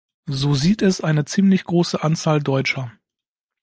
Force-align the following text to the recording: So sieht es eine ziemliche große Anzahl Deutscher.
So 0.31 0.55
sieht 0.55 0.81
es 0.81 1.01
eine 1.01 1.25
ziemliche 1.25 1.65
große 1.65 2.01
Anzahl 2.01 2.41
Deutscher. 2.41 2.91